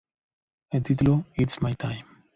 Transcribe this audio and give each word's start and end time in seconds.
El 0.71 0.81
título, 0.81 1.25
"It's 1.35 1.61
My 1.61 1.75
Time". 1.75 2.05